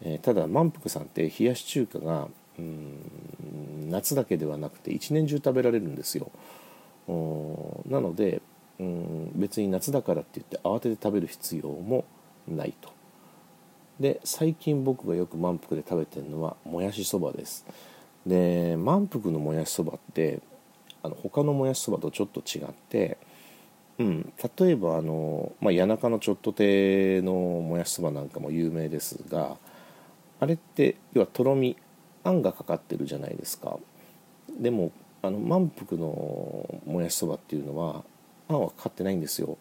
[0.00, 6.30] えー、ただ満腹さんって冷やし中華がうん夏だけではなくて一年中食べられるんですよ。
[7.86, 8.42] なので
[8.78, 12.04] うん別に夏だからって言って慌てて食べる必要も
[12.46, 12.90] ないと。
[14.00, 17.64] で最近僕がよく満腹で食べてるのはもやしそばです。
[18.26, 20.40] で満腹のもやしそばって
[21.02, 23.18] あの他のもやしそばとちょっと違って
[23.98, 29.56] うん、例えばあの、まあ、谷中のちょっと手のもやしそばなんかも有名ですが
[30.40, 31.76] あれって要はとろみ
[32.28, 33.78] あんがかかってるじゃないですか。
[34.60, 38.04] でもあの満腹のもやしそばっていうのは
[38.48, 39.56] あんはかかってないんですよ。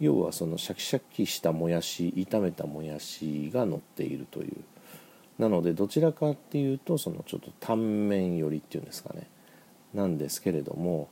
[0.00, 4.56] 要はそのシャキシャキしたもやし炒めたもやしが乗っているという。
[5.38, 9.28] なのでどちらかっていうとそのちょっとタンメン寄りっていうんですかね。
[9.94, 11.08] なんですけれども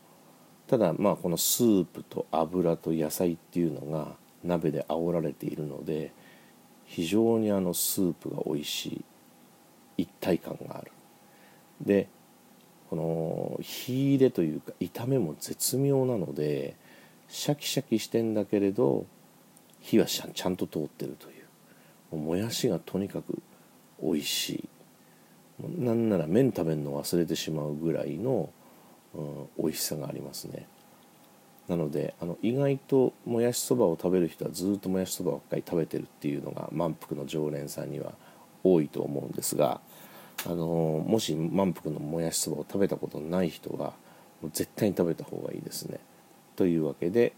[0.66, 6.12] ただまあこのスープと油と野菜っていうのが鍋で煽られているので
[6.86, 9.04] 非常にあのスープが美味しい。
[9.98, 10.90] 一体感がある。
[11.82, 12.08] で
[12.88, 16.74] この火入れというか炒めも絶妙なので
[17.28, 19.04] シャキシャキしてんだけれど
[19.80, 21.32] 火はちゃんと通ってるとい
[22.12, 22.16] う。
[22.16, 23.38] もやしがとにかく
[24.02, 24.68] 美味しい。
[25.78, 28.48] なんなら麺食べるの忘れてしまうぐらいの
[29.14, 30.66] うん、美味しさがありますね。
[31.66, 38.12] なのであの意外ともやしそばを食べる人はずっともやしそばばっかり食べてるっていうのが満腹の常連さんには
[38.64, 39.82] 多いと思うんですが
[40.48, 43.92] あのもし満腹のもやしそばを食べたことない人は
[44.40, 46.00] もう絶対に食べた方がいいですね。
[46.56, 47.34] というわけで、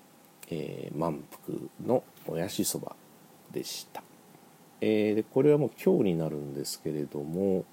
[0.49, 2.95] えー、満腹のもやしそば
[3.51, 4.05] でした、
[4.81, 7.65] えー、でこれはもう今日になるんですけれども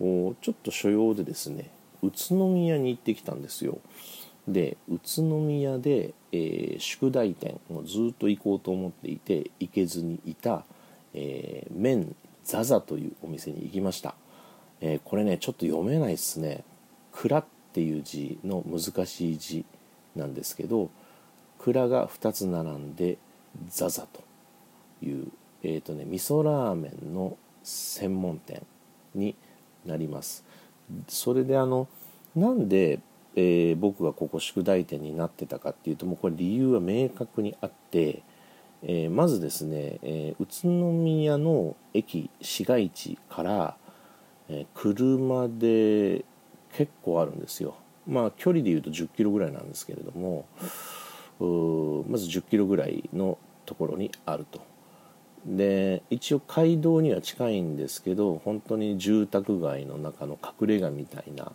[0.00, 1.68] おちょっと所要でですね
[2.02, 3.78] 宇都宮に行ってきたんですよ。
[4.48, 10.64] で宇都宮で、えー、宿題店もうずっと行こうと思っていて行けずにいた、
[11.12, 14.14] えー、麺ザザというお店に行きました、
[14.80, 16.64] えー、これねちょっと読めないですね
[17.12, 19.64] 「蔵」っていう字の難しい字
[20.16, 20.90] なんですけど
[21.58, 23.18] 蔵が2つ並んで
[23.68, 24.22] ザザと
[25.04, 25.28] いう
[25.62, 28.64] えっ、ー、とね味噌ラーメンの専門店
[29.14, 29.34] に
[29.84, 30.44] なります。
[31.08, 31.88] それであの
[32.34, 33.00] なんで、
[33.36, 38.22] えー、僕がここ宿題店になってたかっていうともうこれ理由は明確にあって、
[38.82, 43.76] えー、まずですね、えー、宇都宮の駅市街地から、
[44.50, 46.24] え車で
[46.72, 47.76] 結構あるんですよ。
[48.06, 50.46] まあ距離でいうと1 0キロぐらいなんですけれども
[52.08, 54.60] まず1 0キロぐらいのところにあると。
[55.46, 61.52] で一応街道には近いんですけど本当に住宅街の中の隠れ家みたいな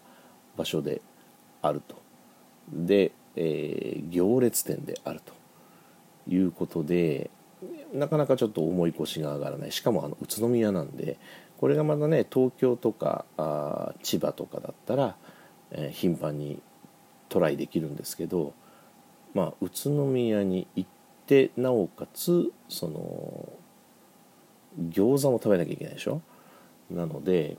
[0.57, 1.01] 場所で
[1.61, 1.95] あると。
[2.71, 5.35] で、えー、行列店であると。
[6.27, 7.29] いうことで
[7.93, 9.71] なかなかちょっと重い腰が上がらない。
[9.71, 11.17] しかもあの宇都宮なんで
[11.57, 15.15] これがまだね東京とかあ千葉とかだったら、
[15.71, 16.61] えー、頻繁に
[17.29, 18.53] トライできるんですけど
[19.33, 20.89] まあ宇都宮に行っ
[21.25, 23.49] てなおかつその
[24.89, 26.21] 餃子も食べなきゃいけないでしょ？
[26.91, 27.57] なので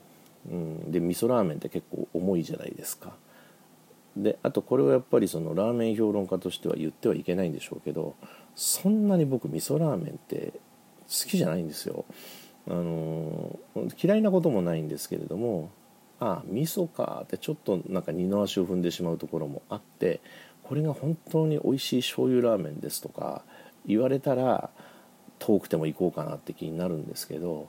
[0.49, 3.17] うん、で味噌ラーメンって結構重いじゃないですか。
[4.17, 8.15] であとこれはやっぱりそのラーメン評論家としては言ってはいけないんでしょうけど
[8.55, 10.53] そんなに僕味噌ラーメンって
[11.09, 12.05] 好きじゃないんですよ。
[12.69, 13.59] あの
[14.03, 15.71] 嫌いなこともないんですけれども
[16.19, 20.21] ああ味噌かってちょっとなんか二の足を踏んでしまうところもあって
[20.63, 23.43] これが本当に美味しい醤油ラーメンですとか
[23.87, 24.71] 言われたら
[25.39, 27.69] 遠くても行こうかなって気になるんですけど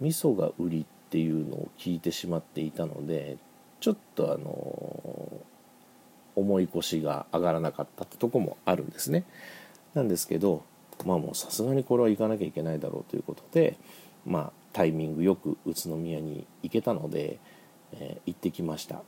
[0.00, 3.36] 味噌が売りっていうのを聞いてしまっていたので
[3.80, 5.40] ちょっとあの
[6.34, 9.24] 重い腰が上がらなかったってとこもあるんですね。
[9.92, 10.64] なんですけど
[11.04, 13.76] まあもうさすがにこれは行かなきゃいけないだろうということで
[14.26, 17.38] まあタイミングよく宇都宮に行けたので、
[17.92, 19.02] えー、行ってきました。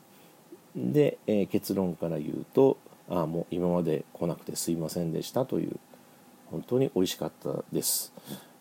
[0.76, 5.76] で、えー、結論から言うとああもう今まで来なくてすいませんでしたという
[6.50, 8.12] 本当に美味しかったです、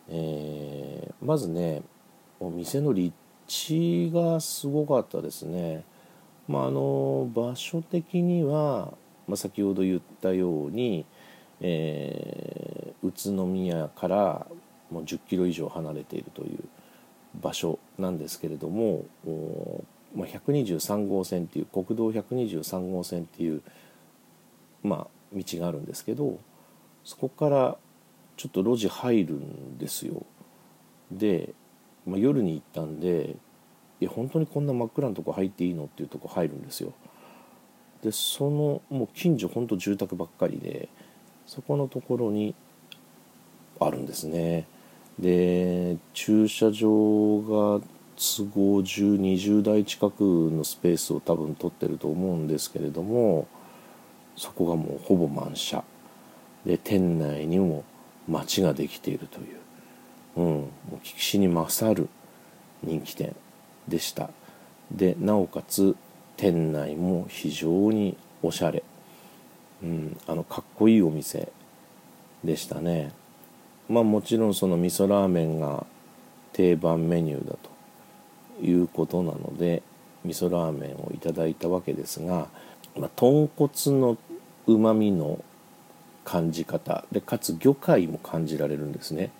[0.08, 1.82] えー、まずね
[2.40, 3.14] お店の立
[3.46, 5.84] 地がすごかったですね。
[6.46, 8.92] まあ、あの場所的には、
[9.26, 11.06] まあ、先ほど言ったように、
[11.60, 14.46] えー、宇都宮から
[14.94, 16.58] もう10キロ以上離れているという
[17.40, 19.04] 場所なんですけれども、
[20.14, 23.60] まあ、123号線っていう国道123号線っていう、
[24.84, 26.38] まあ、道があるんですけど
[27.02, 27.76] そこから
[28.36, 30.24] ちょっと路地入るんですよ。
[31.10, 31.52] で、
[32.06, 33.36] まあ、夜に行ったんで
[34.00, 36.92] いや本当にこんな真っ暗なとこ入っていいのっていうとこ入るんですよ
[38.02, 40.88] でそのもう近所本当住宅ばっかりで
[41.46, 42.54] そこのところに
[43.80, 44.66] あるんですね
[45.18, 47.80] で駐車場が
[48.16, 53.46] 都合1020台近くのスペースを多分取ってると思うんですけれども
[54.36, 55.84] そこがもうほぼ満車。
[56.64, 57.84] で店内にも
[58.26, 59.46] 街ができているという、
[60.36, 62.08] うん、もう岸に勝る
[62.82, 63.36] 人気店
[63.86, 64.30] でした。
[64.90, 65.94] でなおかつ
[66.36, 68.82] 店内も非常におしゃれ、
[69.82, 71.52] うん、あのかっこいいお店
[72.42, 73.12] でしたね。
[73.88, 75.86] まあもちろんその味噌ラーメンが
[76.52, 77.56] 定番メニューだ
[78.58, 79.82] ということなので
[80.24, 82.48] 味噌ラーメンをいただいたわけですが、
[82.96, 84.16] まあ、豚骨の
[84.66, 85.42] うまみの
[86.24, 89.30] 感じ方でかつ魚介も感じられるんですね。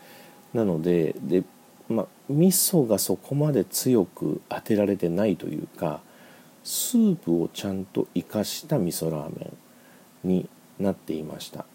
[0.52, 1.42] なのでで
[1.88, 6.00] まあ、味噌がそこまで強く当てられてないというか
[6.62, 9.50] スープをちゃんと生かした味噌ラーメ
[10.24, 11.66] ンになっていました。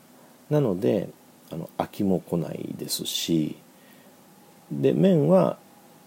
[0.49, 1.09] なので
[1.51, 3.55] あの飽きも来ないですし
[4.71, 5.57] で麺は、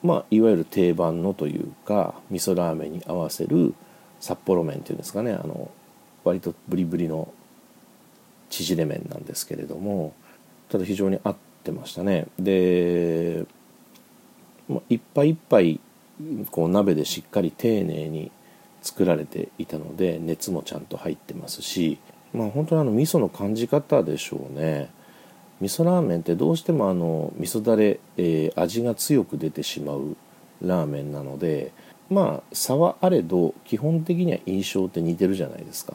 [0.03, 3.75] まあ、いわゆる定番のというか味噌ラーメンに合わせる
[4.21, 5.71] 札幌麺っていうんですかねあの
[6.25, 7.33] 割とブリブリの
[8.51, 10.15] 縮れ麺なんですけれども
[10.69, 12.27] ただ非常に合ってましたね。
[12.39, 13.45] で
[14.69, 15.81] まあいっぱいいっぱい
[16.51, 18.31] こう鍋でしっかり丁寧に
[18.83, 21.99] 作られていたので熱もちゃんと入ってますし
[22.33, 24.91] まあ本当にあの味噌の感じ方でしょうね。
[25.62, 30.16] 味噌ラーメンってどうしてもあの味噌だれ、えー、味が強く出てしまう
[30.61, 31.70] ラーメンなので
[32.11, 35.94] まあ差はあれど基本的には印象って似てるじゃないですか。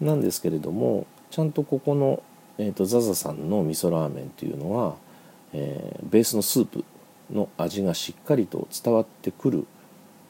[0.00, 2.22] なんですけれどもちゃんとここの、
[2.58, 4.94] えーと、ザザさんの味噌ラーメンっていうのは、
[5.52, 6.84] えー、ベースのスープ
[7.32, 9.66] の味がしっかりと伝わってくる。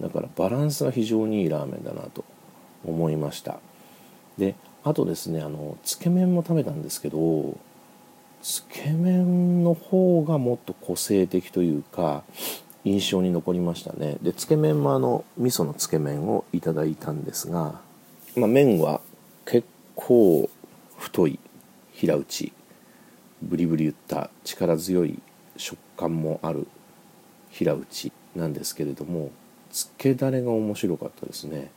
[0.01, 2.25] だからバランスが非常にいいラーメンだなと
[2.87, 3.61] 思いました。
[4.39, 7.59] であとですねあのつけ麺も食べたんですけど
[8.47, 12.23] つけ麺の方がもっと個性的というか
[12.85, 14.19] 印象に残りましたね。
[14.23, 17.81] でつけ麺もあの味噌のつけ麺をいただいたんですが、
[18.37, 19.01] まあ、麺は
[19.47, 20.49] 結構
[20.97, 21.41] 太い
[21.93, 22.53] 平打ち。
[23.43, 25.19] ブリブリ言った力強い
[25.57, 26.69] 食感もある
[27.51, 29.33] 平打ちなんですけれども
[29.73, 31.73] つけだれが面白かったですね。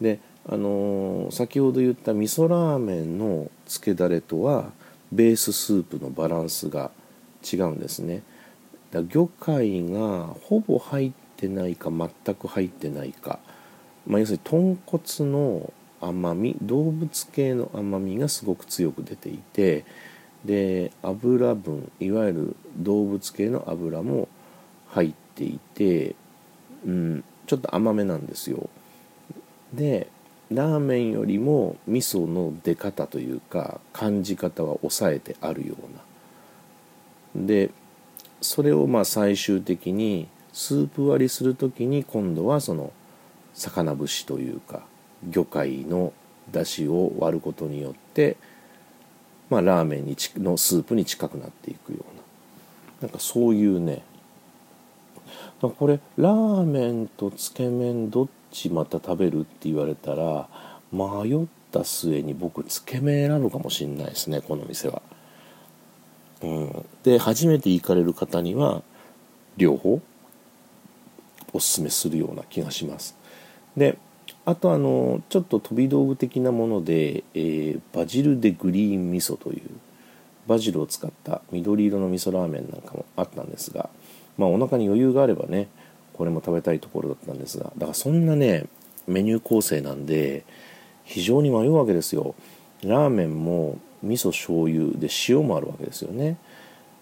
[0.00, 4.70] であのー、先ほど言った味噌ラーメンのつけだれとは
[5.12, 6.90] ベーススープのバランスが
[7.52, 8.22] 違うんですね。
[8.90, 13.40] だ魚介がほぼ入ってないか全く入ってないか、
[14.06, 19.84] まあ、要するに豚骨の甘み動物系の甘みがすごく強く出ていて
[20.44, 24.28] で油分いわゆる動物系の油も
[24.90, 26.14] 入っていて、
[26.86, 28.68] うん、ちょっと甘めなんですよ。
[29.72, 30.08] で
[30.54, 35.74] ラーメンよりも味噌の出方というか感じ方は抑えてあるよ
[37.34, 37.46] うな。
[37.46, 37.70] で
[38.40, 42.92] それをまあ最終的にスープ割りする時に今度はその
[43.54, 44.82] 魚節というか
[45.28, 46.12] 魚介の
[46.52, 48.36] 出汁を割ることによって、
[49.48, 52.22] まあ、ラーメンにのスープに近くなっていくような。
[53.02, 54.02] なんかそういうね
[55.60, 60.48] これラーメンとつけ麺どっちまた食べるって言われたら
[60.92, 65.02] 迷った末に僕つけ麺選ぶかもしれないですねこの店は。
[66.42, 68.82] うん、で初めて行かれる方には
[69.56, 70.00] 両方
[71.52, 73.16] おすすめするような気がします。
[73.76, 73.98] で
[74.44, 79.62] あとあのちょっと飛び道具的なもので、えー、バジルでグリーン味噌という
[80.46, 83.88] バジルを使った緑色の味噌ラーメンなんかもあったんですが
[84.38, 85.68] まあお腹に余裕があればね
[86.14, 88.66] これも食べたいところだったんですがだからそんなね
[89.06, 90.44] メニュー構成なんで
[91.04, 92.34] 非常に迷うわけですよ。
[92.82, 96.38] ラーメンも味噌醤油で塩もあるわけですよね。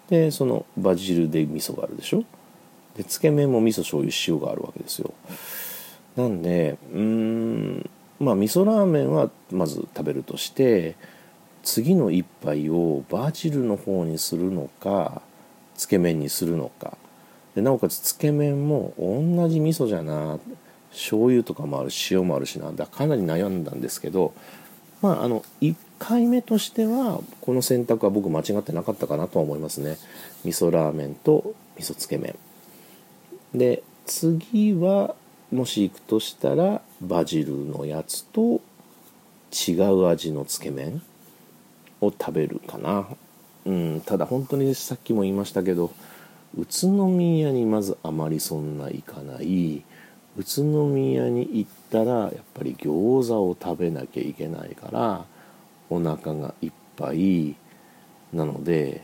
[0.09, 2.25] でそのバジルで味噌があるでしょ。
[2.97, 5.15] でつけ麺も味噌醤油塩があるわけですよ。
[6.17, 10.97] なんでうんまあ味噌ラーメンはまず食べるとして
[11.63, 15.23] 次の一杯をバジルの方にするのか
[15.77, 16.97] つけ麺にするのか
[17.55, 20.39] でなおかつつけ麺も同じ味噌じゃな
[20.91, 24.33] 醤油とかもある塩もあるしなんだかなり悩んだんですけど
[25.01, 29.99] まああの1回目としてはこの選択は僕間違ってなかったかなとは思いますね。
[30.45, 32.37] 味噌ラーメンと味噌つけ麺。
[33.55, 35.15] で次は
[35.53, 38.61] もし行くとしたらバジルのやつと
[39.69, 41.03] 違う味のつけ麺
[42.01, 43.07] を食べるかな。
[43.65, 45.93] うんただ本当にさっきも言いましたけど
[46.59, 49.85] 宇都宮にまずあまりそんな行かない。
[50.37, 55.25] 宇都宮に行ったらやっぱり餃子を食べなきゃいけないから
[55.91, 57.55] お腹がいっぱい。
[58.33, 59.03] なので、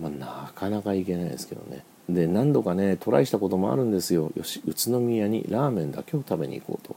[0.00, 1.84] まあ、なかなか行けないですけどね。
[2.08, 4.32] で何度かねトライしたこともあるんですよ。
[4.36, 6.96] よし宇都宮にラーメンだけを食べに行こうと。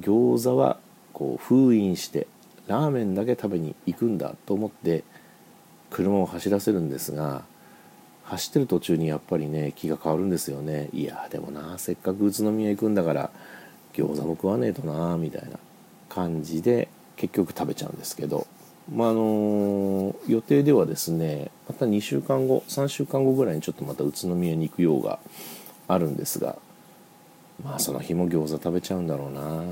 [0.00, 0.78] 餃子は
[1.12, 2.26] こう封印して
[2.66, 5.04] ラーメンだけ食べに行くんだと思って
[5.90, 7.44] 車を走らせるんですが
[8.24, 10.88] 走ってる途中にやっぱりね気が変わるんですよね。
[10.92, 13.30] いやでもなせっかく宇都宮行くんだから
[13.92, 15.58] 餃子も食わねえとなみたいな
[16.08, 18.46] 感じで結局食べちゃうんですけど。
[18.92, 25.18] まああの予定ではですねまた2週間後3週間後ぐらいにちょっとまた宇都宮に行くようが
[25.88, 26.58] あるんですが。
[27.62, 29.62] まあその日も餃子食べちゃうんだろうな。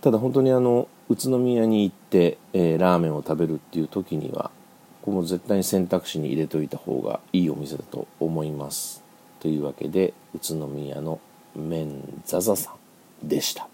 [0.00, 4.50] ただ本当にあの宇都宮に行って、えー、ラーメンを食べるっていう時には
[5.06, 9.04] ここも絶対に選択肢に入れといた方がいいお店だと思います。
[9.38, 11.20] というわけで宇都宮の
[11.54, 12.72] 麺ザザさ
[13.24, 13.68] んでした。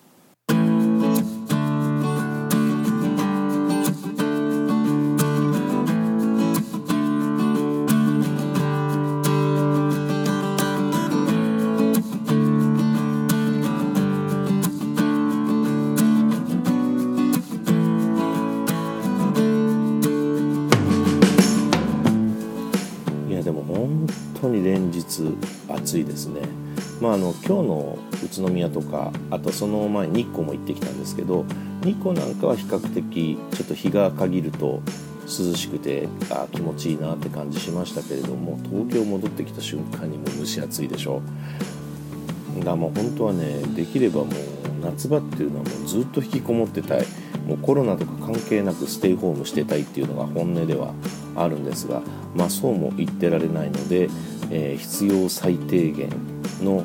[24.53, 25.35] に連日
[25.69, 26.43] 暑いですね。
[27.01, 31.45] まあ、あの今日の宇都宮とかあとその前日光も行ってきたんですけど
[31.83, 34.81] 日光なんかは比較的ちょっと日が限ると
[35.25, 41.23] 涼しくてあ気持ちいいなって感じしましたけれども東京戻ってきた瞬間にも蒸し暑いでしょ
[42.65, 47.07] だもう本当はねできればもう夏場っていうのはもうずっと引きこもってたい。
[47.47, 50.95] もうコロナとか関係なくステイホームしてたいっていうのが本音では
[51.35, 52.01] あるんですが
[52.37, 54.09] まあそうも言ってられないので
[54.53, 56.11] えー、必要最低限
[56.63, 56.85] の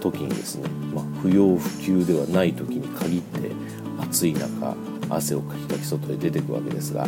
[0.00, 3.50] 時にですね、まあ、不要不急ではない時に限って
[4.00, 4.74] 暑い中
[5.10, 7.06] 汗をかきかき外へ出てくわけですが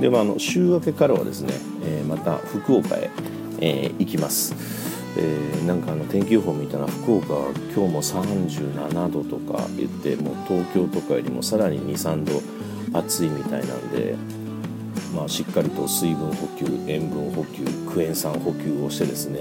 [0.00, 1.52] でもあの週明けからはですね、
[1.82, 3.10] えー、また福岡へ、
[3.60, 4.54] えー、行きます、
[5.16, 14.16] えー、なんかあの天気予報見たら福岡は今日も37度とか言ってもう東京とかよりもさらに23度暑いみたいなんで
[15.14, 19.40] まあ、しっかりと水分補給塩分補給クエン酸補給をしてですね、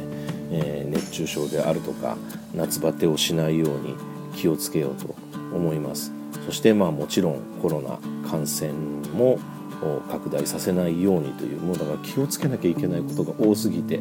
[0.52, 2.18] えー、熱中症であるとか
[2.56, 3.96] 夏バテをしないように
[4.36, 5.16] 気をつけようと
[5.54, 6.12] 思います。
[6.46, 8.00] そしてまあもちろんコロナ
[8.30, 8.72] 感染
[9.14, 9.40] も
[9.82, 14.00] を拡大させないようにというもうだから気をつけなきゃいけないことが多すぎて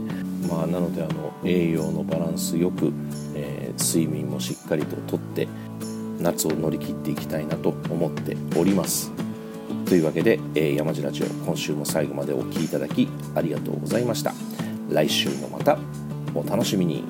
[0.49, 2.93] まあなのであの栄養のバランスよく、
[3.35, 5.49] えー、睡眠もしっかりととって
[6.19, 9.13] 夏を乗り切っていきたいなと思っております。
[9.87, 14.35] というわけで、えー、山地ラジオ今週も最後までお聴きいただきありがとうございました
[14.91, 15.79] 来週もまた
[16.35, 17.05] お楽しみに